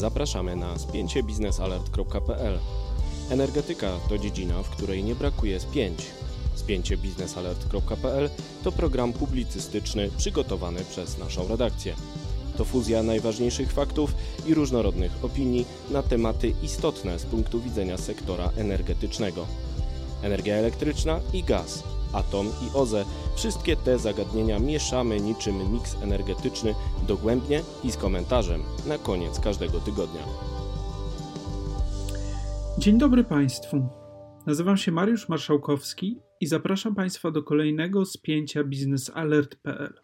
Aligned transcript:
Zapraszamy 0.00 0.56
na 0.56 0.78
spięcie 0.78 1.22
biznesalert.pl. 1.22 2.58
Energetyka 3.30 3.92
to 4.08 4.18
dziedzina, 4.18 4.62
w 4.62 4.70
której 4.70 5.04
nie 5.04 5.14
brakuje 5.14 5.60
spięć. 5.60 6.06
Spięcie 6.54 6.96
biznesalert.pl 6.96 8.30
to 8.64 8.72
program 8.72 9.12
publicystyczny 9.12 10.10
przygotowany 10.16 10.80
przez 10.84 11.18
naszą 11.18 11.48
redakcję. 11.48 11.94
To 12.56 12.64
fuzja 12.64 13.02
najważniejszych 13.02 13.72
faktów 13.72 14.14
i 14.46 14.54
różnorodnych 14.54 15.24
opinii 15.24 15.66
na 15.90 16.02
tematy 16.02 16.52
istotne 16.62 17.18
z 17.18 17.24
punktu 17.24 17.60
widzenia 17.60 17.98
sektora 17.98 18.50
energetycznego. 18.56 19.46
Energia 20.22 20.54
elektryczna 20.54 21.20
i 21.32 21.42
gaz, 21.42 21.82
atom 22.12 22.46
i 22.46 22.76
OZE 22.76 23.04
wszystkie 23.36 23.76
te 23.76 23.98
zagadnienia 23.98 24.58
mieszamy 24.58 25.20
niczym 25.20 25.72
miks 25.72 25.96
energetyczny 26.02 26.74
dogłębnie 27.08 27.62
i 27.84 27.92
z 27.92 27.96
komentarzem 27.96 28.62
na 28.86 28.98
koniec 28.98 29.40
każdego 29.40 29.80
tygodnia. 29.80 30.22
Dzień 32.78 32.98
dobry 32.98 33.24
Państwu. 33.24 33.88
Nazywam 34.46 34.76
się 34.76 34.92
Mariusz 34.92 35.28
Marszałkowski 35.28 36.20
i 36.40 36.46
zapraszam 36.46 36.94
Państwa 36.94 37.30
do 37.30 37.42
kolejnego 37.42 38.04
spięcia 38.04 38.64
biznesalert.pl. 38.64 40.00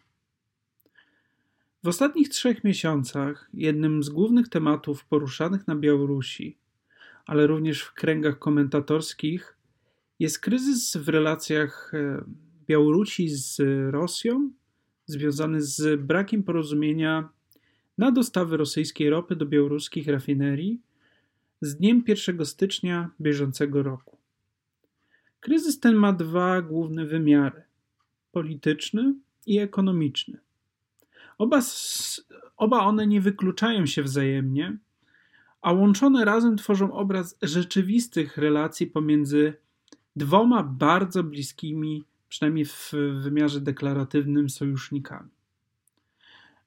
W 1.83 1.87
ostatnich 1.87 2.29
trzech 2.29 2.63
miesiącach 2.63 3.49
jednym 3.53 4.03
z 4.03 4.09
głównych 4.09 4.49
tematów 4.49 5.05
poruszanych 5.05 5.67
na 5.67 5.75
Białorusi, 5.75 6.57
ale 7.25 7.47
również 7.47 7.81
w 7.81 7.93
kręgach 7.93 8.39
komentatorskich, 8.39 9.56
jest 10.19 10.39
kryzys 10.39 10.97
w 10.97 11.09
relacjach 11.09 11.91
e, 11.93 12.23
Białorusi 12.67 13.29
z 13.29 13.61
Rosją, 13.91 14.51
związany 15.05 15.61
z 15.61 16.01
brakiem 16.01 16.43
porozumienia 16.43 17.29
na 17.97 18.11
dostawy 18.11 18.57
rosyjskiej 18.57 19.09
ropy 19.09 19.35
do 19.35 19.45
białoruskich 19.45 20.07
rafinerii 20.07 20.81
z 21.61 21.75
dniem 21.75 22.03
1 22.07 22.45
stycznia 22.45 23.09
bieżącego 23.21 23.83
roku. 23.83 24.17
Kryzys 25.39 25.79
ten 25.79 25.95
ma 25.95 26.13
dwa 26.13 26.61
główne 26.61 27.05
wymiary: 27.05 27.63
polityczny 28.31 29.15
i 29.45 29.59
ekonomiczny. 29.59 30.39
Oba, 31.37 31.61
oba 32.57 32.79
one 32.79 33.07
nie 33.07 33.21
wykluczają 33.21 33.85
się 33.85 34.03
wzajemnie, 34.03 34.77
a 35.61 35.71
łączone 35.71 36.25
razem 36.25 36.57
tworzą 36.57 36.93
obraz 36.93 37.37
rzeczywistych 37.41 38.37
relacji 38.37 38.87
pomiędzy 38.87 39.53
dwoma 40.17 40.63
bardzo 40.63 41.23
bliskimi, 41.23 42.03
przynajmniej 42.29 42.65
w 42.65 42.93
wymiarze 43.21 43.61
deklaratywnym, 43.61 44.49
sojusznikami. 44.49 45.29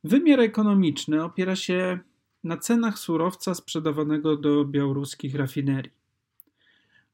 Wymiar 0.05 0.41
ekonomiczny 0.41 1.25
opiera 1.25 1.57
się 1.57 1.99
na 2.45 2.57
cenach 2.57 2.99
surowca 2.99 3.55
sprzedawanego 3.55 4.37
do 4.37 4.65
białoruskich 4.65 5.35
rafinerii. 5.35 5.93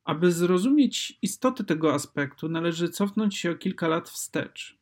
Aby 0.05 0.33
zrozumieć 0.33 1.19
istotę 1.23 1.65
tego 1.65 1.95
aspektu, 1.95 2.48
należy 2.48 2.89
cofnąć 2.89 3.37
się 3.37 3.50
o 3.50 3.55
kilka 3.55 3.89
lat 3.89 4.09
wstecz. 4.09 4.78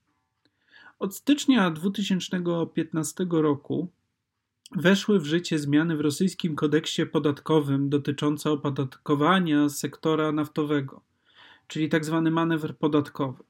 Od 0.98 1.16
stycznia 1.16 1.70
2015 1.70 3.27
roku 3.30 3.89
weszły 4.77 5.20
w 5.20 5.24
życie 5.24 5.58
zmiany 5.58 5.96
w 5.96 6.00
rosyjskim 6.00 6.56
kodeksie 6.56 7.06
podatkowym 7.06 7.89
dotyczące 7.89 8.50
opodatkowania 8.50 9.68
sektora 9.68 10.33
naftowego, 10.33 11.00
czyli 11.67 11.89
tzw. 11.89 12.23
Tak 12.25 12.33
manewr 12.33 12.77
podatkowy. 12.77 13.45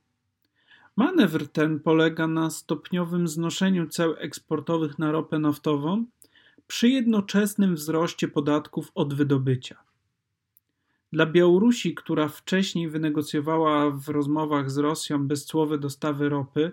Manewr 0.96 1.48
ten 1.48 1.80
polega 1.80 2.26
na 2.26 2.50
stopniowym 2.50 3.28
znoszeniu 3.28 3.86
ceł 3.86 4.14
eksportowych 4.18 4.98
na 4.98 5.12
ropę 5.12 5.38
naftową 5.38 6.04
przy 6.66 6.88
jednoczesnym 6.88 7.74
wzroście 7.74 8.28
podatków 8.28 8.92
od 8.94 9.14
wydobycia. 9.14 9.76
Dla 11.12 11.26
Białorusi, 11.26 11.94
która 11.94 12.28
wcześniej 12.28 12.88
wynegocjowała 12.88 13.90
w 13.90 14.08
rozmowach 14.08 14.70
z 14.70 14.78
Rosją 14.78 15.26
bezcłowe 15.28 15.78
dostawy 15.78 16.28
ropy 16.28 16.72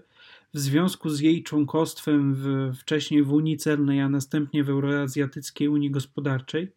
w 0.53 0.59
związku 0.59 1.09
z 1.09 1.19
jej 1.19 1.43
członkostwem 1.43 2.35
w, 2.35 2.71
wcześniej 2.79 3.23
w 3.23 3.33
Unii 3.33 3.57
Celnej, 3.57 4.01
a 4.01 4.09
następnie 4.09 4.63
w 4.63 4.69
Euroazjatyckiej 4.69 5.67
Unii 5.67 5.91
Gospodarczej, 5.91 6.71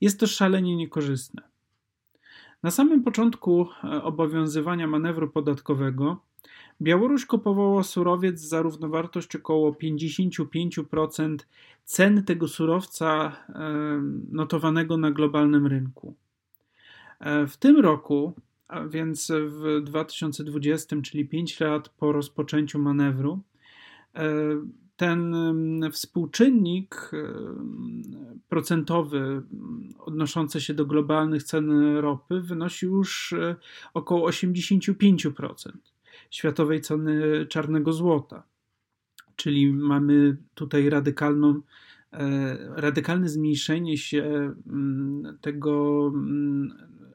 jest 0.00 0.20
to 0.20 0.26
szalenie 0.26 0.76
niekorzystne. 0.76 1.49
Na 2.62 2.70
samym 2.70 3.02
początku 3.02 3.68
e, 3.84 4.02
obowiązywania 4.02 4.86
manewru 4.86 5.28
podatkowego 5.28 6.20
Białoruś 6.82 7.26
kupowała 7.26 7.82
surowiec 7.82 8.40
za 8.40 8.62
równowartość 8.62 9.36
około 9.36 9.72
55% 9.72 11.36
cen 11.84 12.24
tego 12.24 12.48
surowca 12.48 13.36
notowanego 14.30 14.96
na 14.96 15.10
globalnym 15.10 15.66
rynku. 15.66 16.14
E, 17.20 17.46
w 17.46 17.56
tym 17.56 17.80
roku, 17.80 18.32
a 18.68 18.84
więc 18.84 19.32
w 19.46 19.80
2020, 19.84 20.96
czyli 21.02 21.28
5 21.28 21.60
lat 21.60 21.88
po 21.88 22.12
rozpoczęciu 22.12 22.78
manewru, 22.78 23.40
e, 24.14 24.24
ten 25.00 25.34
współczynnik 25.92 27.10
procentowy 28.48 29.42
odnoszący 29.98 30.60
się 30.60 30.74
do 30.74 30.86
globalnych 30.86 31.42
cen 31.42 31.96
ropy 31.96 32.40
wynosi 32.40 32.86
już 32.86 33.32
e, 33.32 33.56
około 33.94 34.30
85% 34.30 35.70
światowej 36.30 36.80
ceny 36.80 37.46
czarnego 37.46 37.92
złota. 37.92 38.42
Czyli 39.36 39.72
mamy 39.72 40.36
tutaj 40.54 40.90
radykalną, 40.90 41.60
e, 42.12 42.58
radykalne 42.76 43.28
zmniejszenie 43.28 43.98
się 43.98 44.54
tego 45.40 46.12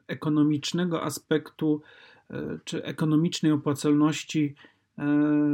ekonomicznego 0.06 1.02
aspektu 1.02 1.82
e, 2.30 2.58
czy 2.64 2.84
ekonomicznej 2.84 3.52
opłacalności 3.52 4.54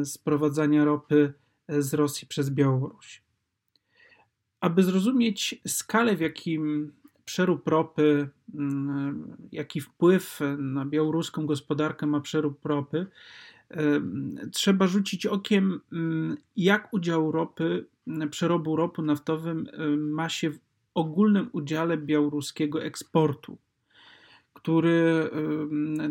sprowadzania 0.05 0.85
ropy 0.85 1.33
z 1.69 1.95
Rosji 1.95 2.29
przez 2.29 2.51
Białoruś. 2.51 3.23
Aby 4.61 4.83
zrozumieć 4.83 5.61
skalę, 5.67 6.17
w 6.17 6.21
jakim 6.21 6.93
przerób 7.25 7.69
ropy, 7.69 8.29
mm, 8.55 9.37
jaki 9.53 9.81
wpływ 9.81 10.41
na 10.59 10.87
białoruską 10.87 11.47
gospodarkę 11.47 12.07
ma 12.07 12.21
przerób 12.21 12.67
ropy, 12.67 13.07
trzeba 14.53 14.87
rzucić 14.87 15.27
okiem, 15.27 15.81
mm, 15.93 16.37
jak 16.57 16.93
udział 16.93 17.33
ropy, 17.33 17.87
przerobu 18.31 18.77
ropy 18.77 19.03
naftowym 19.03 19.67
ma 19.99 20.29
się 20.29 20.51
w 20.51 20.59
ogólnym 20.95 21.49
udziale 21.53 21.97
białoruskiego 21.97 22.85
eksportu, 22.85 23.59
który 24.63 25.31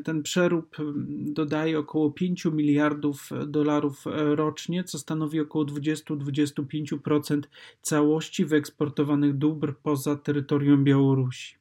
ten 0.03 0.23
przerób 0.23 0.77
dodaje 1.09 1.79
około 1.79 2.11
5 2.11 2.45
miliardów 2.45 3.29
dolarów 3.47 4.03
rocznie, 4.35 4.83
co 4.83 4.99
stanowi 4.99 5.39
około 5.39 5.65
20-25% 5.65 7.41
całości 7.81 8.45
wyeksportowanych 8.45 9.37
dóbr 9.37 9.75
poza 9.83 10.15
terytorium 10.15 10.83
Białorusi. 10.83 11.55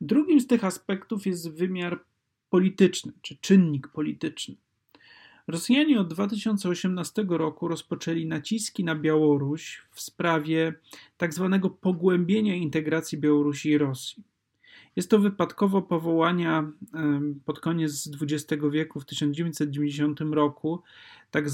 Drugim 0.00 0.40
z 0.40 0.46
tych 0.46 0.64
aspektów 0.64 1.26
jest 1.26 1.56
wymiar 1.56 2.04
polityczny, 2.50 3.12
czy 3.22 3.36
czynnik 3.36 3.88
polityczny. 3.88 4.54
Rosjanie 5.46 6.00
od 6.00 6.08
2018 6.08 7.26
roku 7.28 7.68
rozpoczęli 7.68 8.26
naciski 8.26 8.84
na 8.84 8.94
Białoruś 8.94 9.86
w 9.90 10.00
sprawie 10.00 10.74
tzw. 11.18 11.58
Tak 11.62 11.72
pogłębienia 11.80 12.54
integracji 12.54 13.18
Białorusi 13.18 13.68
i 13.68 13.78
Rosji. 13.78 14.29
Jest 14.96 15.10
to 15.10 15.18
wypadkowo 15.18 15.82
powołania 15.82 16.72
pod 17.44 17.60
koniec 17.60 18.10
XX 18.22 18.62
wieku, 18.70 19.00
w 19.00 19.04
1990 19.04 20.20
roku. 20.20 20.82
Tak 21.30 21.50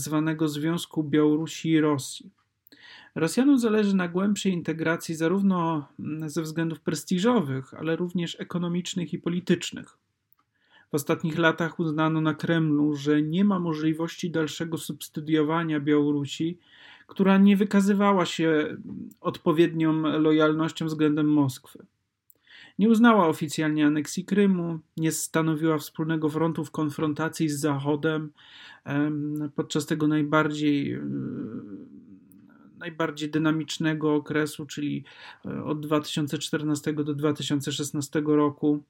Związku 0.48 1.04
Białorusi 1.04 1.70
i 1.70 1.80
Rosji. 1.80 2.30
Rosjanom 3.14 3.58
zależy 3.58 3.96
na 3.96 4.08
głębszej 4.08 4.52
integracji 4.52 5.14
zarówno 5.14 5.88
ze 6.26 6.42
względów 6.42 6.80
prestiżowych, 6.80 7.74
ale 7.74 7.96
również 7.96 8.40
ekonomicznych 8.40 9.12
i 9.12 9.18
politycznych. 9.18 9.98
W 10.90 10.94
ostatnich 10.94 11.38
latach 11.38 11.80
uznano 11.80 12.20
na 12.20 12.34
Kremlu, 12.34 12.94
że 12.94 13.22
nie 13.22 13.44
ma 13.44 13.58
możliwości 13.58 14.30
dalszego 14.30 14.78
substydiowania 14.78 15.80
Białorusi, 15.80 16.58
która 17.06 17.38
nie 17.38 17.56
wykazywała 17.56 18.26
się 18.26 18.76
odpowiednią 19.20 19.92
lojalnością 20.02 20.86
względem 20.86 21.32
Moskwy. 21.32 21.86
Nie 22.78 22.88
uznała 22.88 23.28
oficjalnie 23.28 23.86
aneksji 23.86 24.24
Krymu, 24.24 24.78
nie 24.96 25.12
stanowiła 25.12 25.78
wspólnego 25.78 26.28
frontu 26.28 26.64
w 26.64 26.70
konfrontacji 26.70 27.48
z 27.48 27.60
Zachodem 27.60 28.32
podczas 29.54 29.86
tego 29.86 30.08
najbardziej, 30.08 31.00
najbardziej 32.78 33.30
dynamicznego 33.30 34.14
okresu, 34.14 34.66
czyli 34.66 35.04
e, 35.46 35.64
od 35.64 35.80
2014 35.80 36.92
do 36.92 37.14
2016 37.14 38.22
roku. 38.26 38.84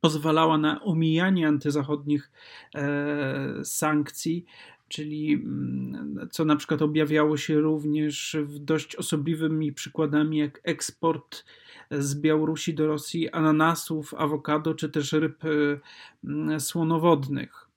Pozwalała 0.00 0.58
na 0.58 0.82
omijanie 0.82 1.48
antyzachodnich 1.48 2.30
e, 2.74 3.64
sankcji, 3.64 4.44
czyli 4.88 5.32
mm, 5.32 6.28
co 6.30 6.44
na 6.44 6.56
przykład 6.56 6.82
objawiało 6.82 7.36
się 7.36 7.60
również 7.60 8.36
w 8.42 8.58
dość 8.58 8.96
osobliwymi 8.96 9.72
przykładami 9.72 10.38
jak 10.38 10.60
eksport 10.64 11.44
z 11.90 12.20
Białorusi 12.20 12.74
do 12.74 12.86
Rosji 12.86 13.30
ananasów, 13.30 14.14
awokado 14.14 14.74
czy 14.74 14.88
też 14.88 15.12
ryb 15.12 15.42
e, 15.44 16.60
słonowodnych 16.60 17.68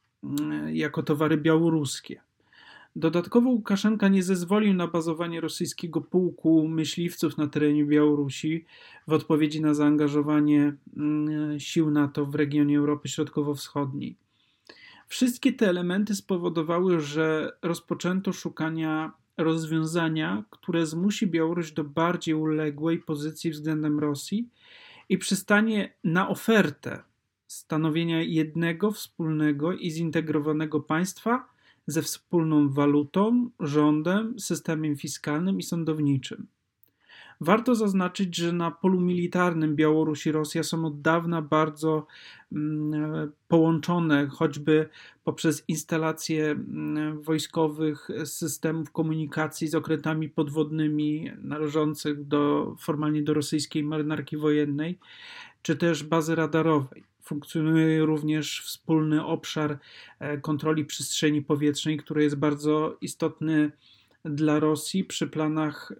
jako 0.71 1.03
towary 1.03 1.38
białoruskie. 1.38 2.21
Dodatkowo 2.95 3.50
Łukaszenka 3.50 4.07
nie 4.07 4.23
zezwolił 4.23 4.73
na 4.73 4.88
bazowanie 4.88 5.41
rosyjskiego 5.41 6.01
pułku 6.01 6.67
myśliwców 6.67 7.38
na 7.38 7.47
terenie 7.47 7.85
Białorusi 7.85 8.65
w 9.07 9.13
odpowiedzi 9.13 9.62
na 9.62 9.73
zaangażowanie 9.73 10.73
mm, 10.97 11.59
sił 11.59 11.91
NATO 11.91 12.25
w 12.25 12.35
regionie 12.35 12.77
Europy 12.77 13.09
Środkowo-Wschodniej. 13.09 14.15
Wszystkie 15.09 15.53
te 15.53 15.69
elementy 15.69 16.15
spowodowały, 16.15 17.00
że 17.00 17.51
rozpoczęto 17.61 18.33
szukania 18.33 19.11
rozwiązania, 19.38 20.44
które 20.50 20.85
zmusi 20.85 21.27
Białoruś 21.27 21.71
do 21.71 21.83
bardziej 21.83 22.35
uległej 22.35 23.00
pozycji 23.00 23.51
względem 23.51 24.00
Rosji 24.00 24.50
i 25.09 25.17
przystanie 25.17 25.94
na 26.03 26.29
ofertę 26.29 27.03
stanowienia 27.47 28.21
jednego, 28.21 28.91
wspólnego 28.91 29.73
i 29.73 29.91
zintegrowanego 29.91 30.79
państwa 30.79 31.50
ze 31.88 32.01
wspólną 32.01 32.69
walutą, 32.69 33.50
rządem, 33.59 34.39
systemem 34.39 34.97
fiskalnym 34.97 35.59
i 35.59 35.63
sądowniczym. 35.63 36.47
Warto 37.41 37.75
zaznaczyć, 37.75 38.36
że 38.36 38.53
na 38.53 38.71
polu 38.71 39.01
militarnym 39.01 39.75
Białoruś 39.75 40.27
i 40.27 40.31
Rosja 40.31 40.63
są 40.63 40.86
od 40.86 41.01
dawna 41.01 41.41
bardzo 41.41 42.07
mm, 42.51 43.31
połączone, 43.47 44.27
choćby 44.27 44.89
poprzez 45.24 45.63
instalację 45.68 46.51
mm, 46.51 47.21
wojskowych 47.21 48.07
systemów 48.25 48.91
komunikacji 48.91 49.68
z 49.68 49.75
okrętami 49.75 50.30
podwodnymi 50.30 51.31
należących 51.41 52.27
do, 52.27 52.75
formalnie 52.80 53.24
do 53.24 53.33
rosyjskiej 53.33 53.83
marynarki 53.83 54.38
wojennej, 54.38 55.00
czy 55.62 55.75
też 55.75 56.03
bazy 56.03 56.36
radarowej. 56.36 57.03
Funkcjonuje 57.21 58.06
również 58.06 58.62
wspólny 58.65 59.25
obszar 59.25 59.80
e, 60.19 60.38
kontroli 60.38 60.86
przestrzeni 60.86 61.41
powietrznej, 61.41 61.97
który 61.97 62.24
jest 62.24 62.36
bardzo 62.36 62.97
istotny 63.01 63.71
dla 64.25 64.60
Rosji 64.60 65.04
przy 65.04 65.27
planach 65.27 65.92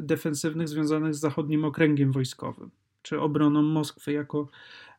defensywnych 0.00 0.68
związanych 0.68 1.14
z 1.14 1.20
zachodnim 1.20 1.64
okręgiem 1.64 2.12
wojskowym 2.12 2.70
czy 3.06 3.20
obroną 3.20 3.62
Moskwy 3.62 4.12
jako 4.12 4.48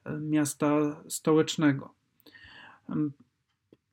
e, 0.04 0.20
miasta 0.20 1.02
stołecznego. 1.08 1.94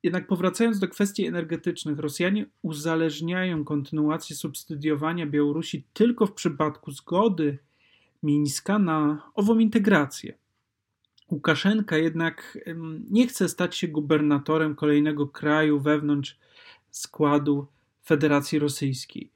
Jednak 0.02 0.26
powracając 0.26 0.78
do 0.78 0.88
kwestii 0.88 1.26
energetycznych, 1.26 1.98
Rosjanie 1.98 2.46
uzależniają 2.62 3.64
kontynuację 3.64 4.36
subsydiowania 4.36 5.26
Białorusi 5.26 5.84
tylko 5.92 6.26
w 6.26 6.32
przypadku 6.32 6.90
zgody 6.90 7.58
Mińska 8.22 8.78
na 8.78 9.30
ową 9.34 9.58
integrację. 9.58 10.34
Łukaszenka 11.30 11.96
jednak 11.96 12.58
nie 13.10 13.26
chce 13.26 13.48
stać 13.48 13.76
się 13.76 13.88
gubernatorem 13.88 14.74
kolejnego 14.74 15.28
kraju 15.28 15.80
wewnątrz 15.80 16.38
składu 16.90 17.66
Federacji 18.04 18.58
Rosyjskiej. 18.58 19.30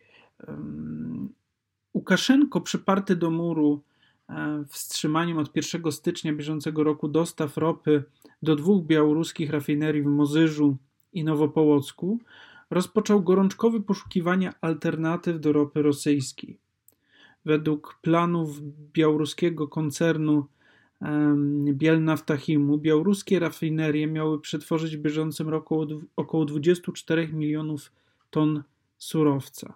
Łukaszenko, 1.95 2.61
przyparty 2.61 3.17
do 3.17 3.31
muru, 3.31 3.83
e, 4.29 4.65
wstrzymaniem 4.69 5.39
od 5.39 5.57
1 5.57 5.93
stycznia 5.93 6.33
bieżącego 6.33 6.85
roku 6.85 7.09
dostaw 7.09 7.57
ropy 7.57 8.05
do 8.43 8.57
dwóch 8.57 8.87
białoruskich 8.87 9.51
rafinerii 9.51 10.03
w 10.03 10.07
Mozyżu 10.07 10.77
i 11.13 11.25
Nowopołocku, 11.25 12.19
rozpoczął 12.71 13.23
gorączkowe 13.23 13.81
poszukiwania 13.81 14.55
alternatyw 14.61 15.41
do 15.41 15.53
ropy 15.53 15.83
rosyjskiej. 15.83 16.59
Według 17.45 17.99
planów 18.03 18.61
białoruskiego 18.93 19.69
koncernu 19.69 20.47
Bielnaftahimu 21.73 22.79
białoruskie 22.79 23.39
rafinerie 23.39 24.07
miały 24.07 24.41
przetworzyć 24.41 24.97
w 24.97 25.01
bieżącym 25.01 25.49
roku 25.49 25.87
około 26.17 26.45
24 26.45 27.29
milionów 27.29 27.93
ton 28.31 28.63
surowca. 28.99 29.75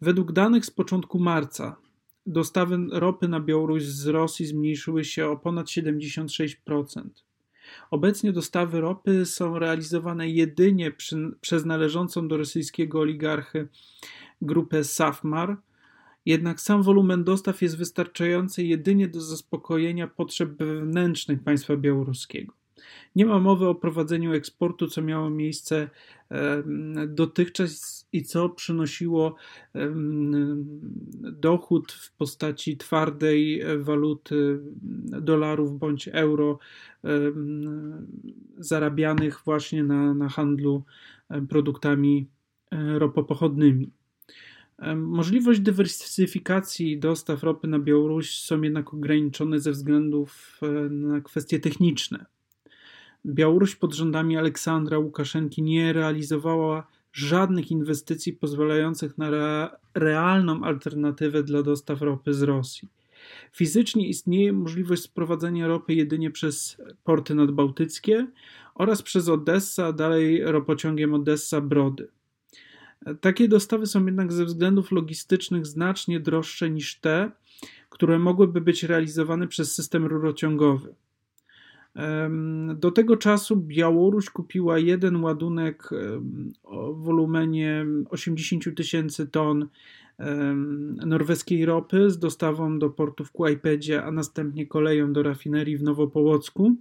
Według 0.00 0.32
danych 0.32 0.66
z 0.66 0.70
początku 0.70 1.18
marca 1.18 1.76
dostawy 2.26 2.78
ropy 2.90 3.28
na 3.28 3.40
Białoruś 3.40 3.82
z 3.82 4.06
Rosji 4.06 4.46
zmniejszyły 4.46 5.04
się 5.04 5.28
o 5.28 5.36
ponad 5.36 5.66
76%. 5.66 6.54
Obecnie 7.90 8.32
dostawy 8.32 8.80
ropy 8.80 9.26
są 9.26 9.58
realizowane 9.58 10.28
jedynie 10.28 10.90
przy, 10.90 11.30
przez 11.40 11.64
należącą 11.64 12.28
do 12.28 12.36
rosyjskiego 12.36 13.00
oligarchy 13.00 13.68
grupę 14.40 14.84
Safmar– 14.84 15.56
jednak 16.26 16.60
sam 16.60 16.82
wolumen 16.82 17.24
dostaw 17.24 17.62
jest 17.62 17.76
wystarczający 17.76 18.64
jedynie 18.64 19.08
do 19.08 19.20
zaspokojenia 19.20 20.06
potrzeb 20.06 20.50
wewnętrznych 20.50 21.42
państwa 21.42 21.76
białoruskiego. 21.76 22.54
Nie 23.16 23.26
ma 23.26 23.38
mowy 23.38 23.68
o 23.68 23.74
prowadzeniu 23.74 24.32
eksportu, 24.32 24.88
co 24.88 25.02
miało 25.02 25.30
miejsce 25.30 25.90
dotychczas 27.08 28.02
i 28.12 28.22
co 28.22 28.48
przynosiło 28.48 29.34
dochód 31.14 31.92
w 31.92 32.12
postaci 32.12 32.76
twardej 32.76 33.62
waluty 33.78 34.60
dolarów 35.20 35.78
bądź 35.78 36.08
euro 36.08 36.58
zarabianych 38.58 39.40
właśnie 39.44 39.84
na, 39.84 40.14
na 40.14 40.28
handlu 40.28 40.84
produktami 41.48 42.26
e, 42.70 42.98
ropopochodnymi. 42.98 43.90
Możliwość 44.96 45.60
dywersyfikacji 45.60 46.98
dostaw 46.98 47.42
ropy 47.42 47.68
na 47.68 47.78
Białoruś 47.78 48.38
są 48.38 48.62
jednak 48.62 48.94
ograniczone 48.94 49.60
ze 49.60 49.72
względów 49.72 50.60
e, 50.62 50.66
na 50.90 51.20
kwestie 51.20 51.60
techniczne. 51.60 52.26
Białoruś 53.26 53.76
pod 53.76 53.94
rządami 53.94 54.36
Aleksandra 54.36 54.98
Łukaszenki 54.98 55.62
nie 55.62 55.92
realizowała 55.92 56.86
żadnych 57.12 57.70
inwestycji 57.70 58.32
pozwalających 58.32 59.18
na 59.18 59.30
realną 59.94 60.64
alternatywę 60.64 61.42
dla 61.42 61.62
dostaw 61.62 62.02
ropy 62.02 62.34
z 62.34 62.42
Rosji. 62.42 62.88
Fizycznie 63.52 64.08
istnieje 64.08 64.52
możliwość 64.52 65.02
sprowadzenia 65.02 65.66
ropy 65.66 65.94
jedynie 65.94 66.30
przez 66.30 66.76
porty 67.04 67.34
nadbałtyckie 67.34 68.26
oraz 68.74 69.02
przez 69.02 69.28
Odessa, 69.28 69.92
dalej 69.92 70.42
ropociągiem 70.44 71.14
Odessa-Brody. 71.14 72.08
Takie 73.20 73.48
dostawy 73.48 73.86
są 73.86 74.06
jednak 74.06 74.32
ze 74.32 74.44
względów 74.44 74.92
logistycznych 74.92 75.66
znacznie 75.66 76.20
droższe 76.20 76.70
niż 76.70 77.00
te, 77.00 77.30
które 77.90 78.18
mogłyby 78.18 78.60
być 78.60 78.82
realizowane 78.82 79.48
przez 79.48 79.74
system 79.74 80.06
rurociągowy. 80.06 80.94
Do 82.74 82.90
tego 82.90 83.16
czasu 83.16 83.56
Białoruś 83.56 84.30
kupiła 84.30 84.78
jeden 84.78 85.16
ładunek 85.24 85.90
o 86.62 86.92
wolumenie 86.94 87.86
80 88.10 88.76
tysięcy 88.76 89.28
ton 89.28 89.68
norweskiej 91.06 91.66
ropy 91.66 92.10
z 92.10 92.18
dostawą 92.18 92.78
do 92.78 92.90
portu 92.90 93.24
w 93.24 93.32
Kłajpedzie, 93.32 94.04
a 94.04 94.10
następnie 94.10 94.66
koleją 94.66 95.12
do 95.12 95.22
rafinerii 95.22 95.76
w 95.76 95.82
Nowopołocku. 95.82 96.76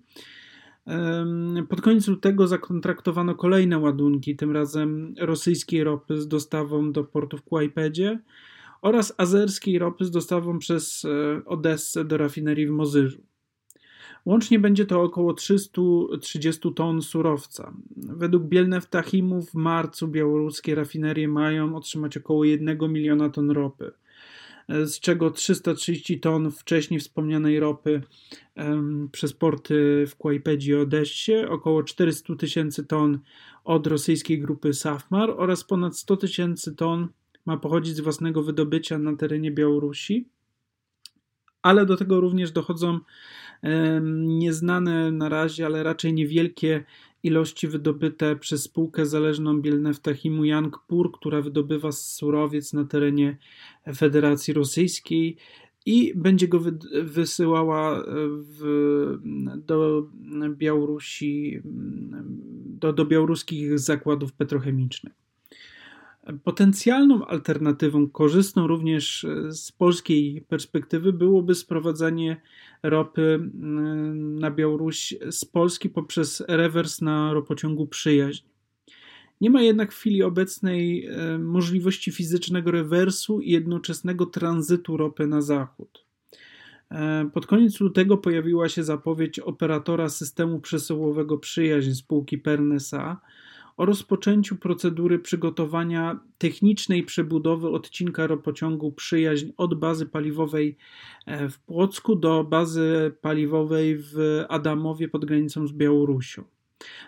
Pod 1.70 1.82
koniec 1.82 2.08
lutego 2.08 2.48
zakontraktowano 2.48 3.36
kolejne 3.36 3.80
ładunki, 3.80 4.36
tym 4.36 4.52
razem 4.52 5.14
rosyjskiej 5.20 5.84
ropy 5.84 6.22
z 6.22 6.28
dostawą 6.28 6.92
do 6.92 7.04
portu 7.04 7.38
w 7.38 7.44
Kłajpedzie 7.44 8.20
oraz 8.82 9.14
azerskiej 9.18 9.80
ropy 9.80 10.06
z 10.06 10.12
dostawą 10.12 10.60
przez 10.60 11.06
e, 11.06 11.46
Odessę 11.46 12.06
do 12.06 12.18
rafinerii 12.18 12.68
w 12.68 12.72
Mozyżu. 12.72 13.22
Łącznie 14.26 14.60
będzie 14.60 14.86
to 14.86 15.02
około 15.02 15.34
330 15.34 16.74
ton 16.76 17.02
surowca. 17.02 17.74
Według 17.98 18.44
Bielneftahimu 18.44 19.42
w 19.42 19.54
marcu 19.54 20.08
białoruskie 20.08 20.76
rafinerie 20.76 21.28
mają 21.28 21.76
otrzymać 21.76 22.18
około 22.18 22.44
1 22.46 22.78
miliona 22.92 23.30
ton 23.30 23.52
ropy 23.52 23.92
z 24.86 25.00
czego 25.00 25.32
330 25.32 26.20
ton 26.20 26.52
wcześniej 26.52 27.00
wspomnianej 27.00 27.60
ropy 27.60 28.02
przez 29.12 29.34
porty 29.34 30.06
w 30.08 30.16
Kłajpedzie 30.16 30.72
i 30.72 30.76
Odessie, 30.76 31.34
około 31.50 31.84
400 31.84 32.36
tysięcy 32.36 32.86
ton 32.86 33.20
od 33.64 33.88
rosyjskiej 33.88 34.40
grupy 34.40 34.74
Safmar 34.74 35.30
oraz 35.38 35.64
ponad 35.64 35.98
100 35.98 36.18
tysięcy 36.18 36.76
ton 36.76 37.08
ma 37.46 37.58
pochodzić 37.58 37.96
z 37.96 38.00
własnego 38.00 38.44
wydobycia 38.44 38.98
na 38.98 39.16
terenie 39.16 39.52
Białorusi. 39.52 40.30
Ale 41.62 41.86
do 41.86 41.98
tego 41.98 42.20
również 42.20 42.52
dochodzą 42.52 43.00
nieznane 44.12 45.12
na 45.12 45.30
razie, 45.30 45.66
ale 45.66 45.84
raczej 45.84 46.14
niewielkie 46.14 46.84
ilości 47.24 47.68
wydobyte 47.68 48.36
przez 48.36 48.64
spółkę 48.64 49.06
zależną 49.06 49.62
Bielneftachimu 49.62 50.46
Yangpur, 50.46 51.12
która 51.12 51.42
wydobywa 51.42 51.92
surowiec 51.92 52.74
na 52.74 52.86
terenie 52.86 53.38
Federacji 53.96 54.54
Rosyjskiej. 54.54 55.38
i 55.86 56.14
będzie 56.16 56.48
go 56.48 56.60
wysyłała 57.04 58.04
w, 58.30 59.18
do 59.58 60.08
Białorusi, 60.50 61.62
do, 62.66 62.94
do 62.94 63.06
białoruskich 63.06 63.80
zakładów 63.80 64.34
petrochemicznych. 64.34 65.14
Potencjalną 66.44 67.26
alternatywą, 67.26 68.10
korzystną 68.10 68.68
również 68.68 69.26
z 69.50 69.72
polskiej 69.72 70.42
perspektywy, 70.42 71.14
byłoby 71.14 71.56
sprowadzanie 71.56 72.42
ropy 72.84 73.34
mm, 73.34 74.40
na 74.40 74.52
Białoruś 74.52 75.14
z 75.32 75.46
Polski 75.46 75.90
poprzez 75.90 76.44
rewers 76.48 77.02
na 77.02 77.34
ropociągu 77.34 77.88
Przyjaźń. 77.88 78.44
Nie 79.42 79.50
ma 79.50 79.62
jednak 79.62 79.92
w 79.92 79.98
chwili 79.98 80.24
obecnej 80.24 81.06
e, 81.06 81.38
możliwości 81.38 82.12
fizycznego 82.12 82.72
rewersu 82.72 83.42
i 83.42 83.52
jednoczesnego 83.52 84.26
tranzytu 84.26 84.98
ropy 84.98 85.28
na 85.28 85.42
zachód. 85.42 86.06
E, 86.92 87.30
pod 87.34 87.46
koniec 87.46 87.80
lutego 87.80 88.18
pojawiła 88.18 88.70
się 88.70 88.84
zapowiedź 88.84 89.40
operatora 89.40 90.10
systemu 90.10 90.60
przesyłowego 90.60 91.38
Przyjaźń 91.38 91.92
spółki 91.92 92.38
Pernesa 92.38 93.22
o 93.78 93.86
rozpoczęciu 93.86 94.56
procedury 94.56 95.20
przygotowania 95.20 96.20
technicznej 96.38 97.04
przebudowy 97.04 97.70
odcinka 97.70 98.28
ropociągu 98.28 98.92
Przyjaźń 98.92 99.52
od 99.58 99.76
bazy 99.80 100.06
paliwowej 100.06 100.78
e, 101.26 101.50
w 101.50 101.60
Płocku 101.60 102.16
do 102.16 102.44
bazy 102.44 103.12
paliwowej 103.22 103.98
w 103.98 104.44
Adamowie 104.50 105.08
pod 105.08 105.26
granicą 105.26 105.68
z 105.68 105.72
Białorusią. 105.72 106.44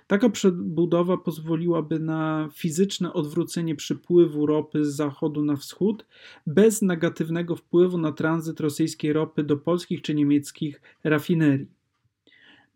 Taka 0.08 0.30
przebudowa 0.30 1.18
pozwoliłaby 1.18 2.00
na 2.00 2.50
fizyczne 2.54 3.14
odwrócenie 3.14 3.76
przypływu 3.76 4.46
ropy 4.46 4.86
z 4.86 4.96
zachodu 4.96 5.42
na 5.42 5.56
wschód 5.56 6.06
bez 6.48 6.82
negatywnego 6.82 7.56
wpływu 7.56 7.98
na 7.98 8.12
tranzyt 8.12 8.60
rosyjskiej 8.60 9.14
ropy 9.14 9.44
do 9.44 9.58
polskich 9.58 10.02
czy 10.02 10.16
niemieckich 10.16 10.82
rafinerii. 11.04 11.83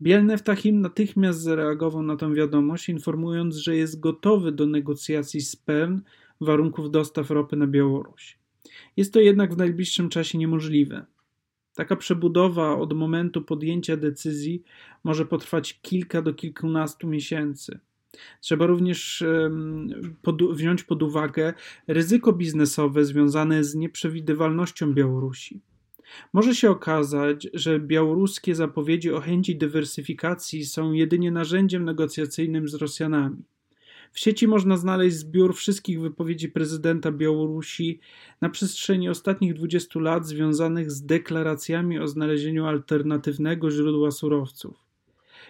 Bielneftachim 0.02 0.82
natychmiast 0.82 1.40
zareagował 1.40 2.04
na 2.04 2.16
tę 2.16 2.34
wiadomość, 2.34 2.90
informując, 2.90 3.56
że 3.56 3.76
jest 3.76 4.00
gotowy 4.00 4.52
do 4.52 4.66
negocjacji 4.66 5.42
z 5.42 5.56
PERN 5.56 6.00
warunków 6.42 6.92
dostaw 6.92 7.32
ropy 7.32 7.56
na 7.56 7.68
Białoruś. 7.68 8.38
Jest 8.98 9.14
to 9.14 9.20
jednak 9.20 9.54
w 9.54 9.58
najbliższym 9.58 10.10
czasie 10.10 10.38
niemożliwe. 10.38 11.06
Taka 11.76 11.96
przebudowa 11.96 12.78
od 12.78 12.94
momentu 12.94 13.42
podjęcia 13.42 13.98
decyzji 13.98 14.64
może 15.04 15.26
potrwać 15.26 15.80
kilka 15.82 16.22
do 16.22 16.34
kilkunastu 16.34 17.08
miesięcy. 17.08 17.80
Trzeba 18.42 18.66
również 18.66 19.24
pod, 20.22 20.44
wziąć 20.54 20.84
pod 20.84 21.04
uwagę 21.04 21.54
ryzyko 21.88 22.34
biznesowe 22.34 23.06
związane 23.06 23.64
z 23.64 23.76
nieprzewidywalnością 23.76 24.94
Białorusi. 24.94 25.62
Może 26.34 26.56
się 26.56 26.70
okazać, 26.70 27.48
że 27.54 27.80
białoruskie 27.80 28.56
zapowiedzi 28.56 29.12
o 29.12 29.22
chęci 29.22 29.58
dywersyfikacji 29.58 30.66
są 30.66 30.92
jedynie 30.92 31.32
narzędziem 31.32 31.86
negocjacyjnym 31.86 32.68
z 32.68 32.74
Rosjanami. 32.74 33.44
W 34.12 34.20
sieci 34.20 34.48
można 34.48 34.78
znaleźć 34.78 35.18
zbiór 35.18 35.56
wszystkich 35.56 36.02
wypowiedzi 36.02 36.50
prezydenta 36.50 37.12
Białorusi 37.12 38.00
na 38.42 38.50
przestrzeni 38.50 39.10
ostatnich 39.10 39.54
20 39.54 40.00
lat 40.00 40.28
związanych 40.28 40.92
z 40.92 41.06
deklaracjami 41.06 42.00
o 42.00 42.08
znalezieniu 42.08 42.66
alternatywnego 42.66 43.72
źródła 43.72 44.12
surowców. 44.12 44.78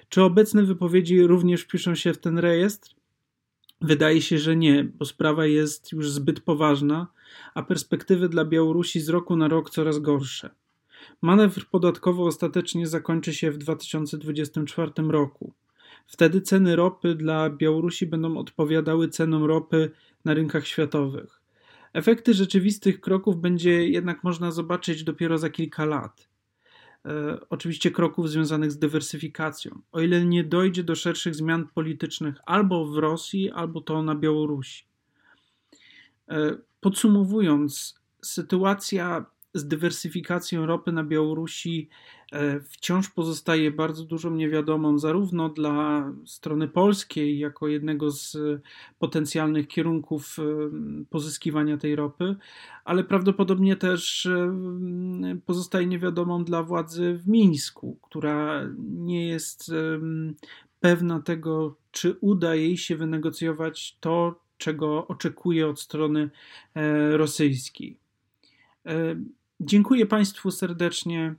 Czy 0.10 0.24
obecne 0.24 0.64
wypowiedzi 0.64 1.28
również 1.28 1.62
wpiszą 1.62 1.96
się 1.96 2.14
w 2.14 2.18
ten 2.18 2.38
rejestr? 2.38 2.97
Wydaje 3.82 4.22
się, 4.22 4.38
że 4.38 4.56
nie, 4.56 4.84
bo 4.84 5.06
sprawa 5.06 5.46
jest 5.46 5.92
już 5.92 6.12
zbyt 6.12 6.40
poważna, 6.40 7.08
a 7.54 7.64
perspektywy 7.64 8.30
dla 8.30 8.46
Białorusi 8.46 9.00
z 9.00 9.10
roku 9.10 9.36
na 9.36 9.48
rok 9.48 9.70
coraz 9.70 10.00
gorsze. 10.00 10.50
Manewr 11.22 11.66
podatkowy 11.66 12.22
ostatecznie 12.22 12.88
zakończy 12.88 13.34
się 13.34 13.52
w 13.52 13.58
2024 13.58 14.92
roku. 15.08 15.54
Wtedy 16.08 16.42
ceny 16.42 16.76
ropy 16.76 17.16
dla 17.16 17.50
Białorusi 17.50 18.06
będą 18.06 18.38
odpowiadały 18.38 19.10
cenom 19.10 19.44
ropy 19.44 19.92
na 20.26 20.34
rynkach 20.34 20.68
światowych. 20.68 21.42
Efekty 21.94 22.34
rzeczywistych 22.34 23.02
kroków 23.02 23.42
będzie 23.42 23.90
jednak 23.90 24.24
można 24.24 24.52
zobaczyć 24.52 25.04
dopiero 25.04 25.38
za 25.38 25.50
kilka 25.50 25.86
lat. 25.86 26.27
E, 27.08 27.40
oczywiście 27.50 27.92
kroków 27.92 28.30
związanych 28.30 28.72
z 28.72 28.80
dywersyfikacją. 28.80 29.82
O 29.92 30.02
ile 30.02 30.26
nie 30.26 30.44
dojdzie 30.44 30.84
do 30.84 30.96
szerszych 30.96 31.36
zmian 31.36 31.68
politycznych 31.68 32.36
albo 32.46 32.86
w 32.86 32.98
Rosji, 32.98 33.52
albo 33.52 33.82
to 33.82 34.04
na 34.04 34.16
Białorusi. 34.16 34.86
E, 36.30 36.58
podsumowując, 36.80 38.00
sytuacja 38.22 39.26
z 39.58 39.68
dywersyfikacją 39.68 40.66
ropy 40.66 40.92
na 40.92 41.04
Białorusi 41.04 41.90
e, 42.32 42.60
wciąż 42.60 43.10
pozostaje 43.10 43.72
bardzo 43.72 44.04
dużą 44.04 44.36
niewiadomą, 44.36 45.00
zarówno 45.00 45.50
dla 45.50 46.12
strony 46.26 46.68
polskiej, 46.68 47.40
jako 47.40 47.68
jednego 47.68 48.12
z 48.12 48.38
potencjalnych 49.00 49.68
kierunków 49.68 50.38
e, 50.40 50.44
pozyskiwania 51.10 51.78
tej 51.78 51.96
ropy, 51.96 52.36
ale 52.86 53.04
prawdopodobnie 53.04 53.76
też 53.76 54.26
e, 54.26 54.54
pozostaje 55.46 55.88
niewiadomą 55.88 56.44
dla 56.44 56.64
władzy 56.64 57.14
w 57.24 57.28
Mińsku, 57.28 58.00
która 58.02 58.64
nie 58.80 59.28
jest 59.28 59.72
pewna 60.80 61.22
tego, 61.22 61.76
czy 61.92 62.18
uda 62.22 62.56
jej 62.56 62.78
się 62.78 62.96
wynegocjować 62.96 63.98
to, 64.00 64.40
czego 64.58 65.08
oczekuje 65.08 65.68
od 65.68 65.80
strony 65.80 66.30
rosyjskiej. 67.12 68.00
Dziękuję 69.62 70.06
Państwu 70.06 70.52
serdecznie 70.52 71.36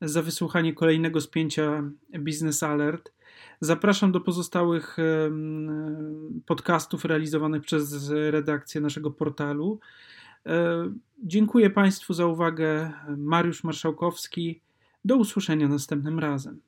za 0.00 0.22
wysłuchanie 0.22 0.74
kolejnego 0.74 1.20
spięcia 1.20 1.82
Business 2.18 2.62
Alert. 2.62 3.12
Zapraszam 3.60 4.12
do 4.12 4.20
pozostałych 4.20 4.96
podcastów 6.46 7.04
realizowanych 7.04 7.62
przez 7.62 8.10
redakcję 8.10 8.80
naszego 8.80 9.10
portalu. 9.10 9.80
E, 10.46 10.90
dziękuję 11.24 11.70
Państwu 11.70 12.14
za 12.14 12.26
uwagę. 12.26 12.92
Mariusz 13.16 13.64
Marszałkowski. 13.64 14.60
Do 15.04 15.16
usłyszenia 15.16 15.68
następnym 15.68 16.18
razem. 16.18 16.60